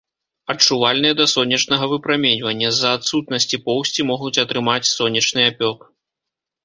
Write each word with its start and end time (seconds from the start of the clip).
Адчувальныя 0.53 1.13
да 1.19 1.25
сонечнага 1.33 1.89
выпраменьвання, 1.93 2.69
з-за 2.77 2.95
адсутнасці 3.01 3.61
поўсці 3.67 4.01
могуць 4.11 4.35
атрымаць 4.45 4.91
сонечны 4.97 5.41
апёк. 5.51 5.79